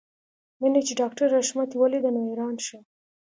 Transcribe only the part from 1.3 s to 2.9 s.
حشمتي وليده نو حیران شو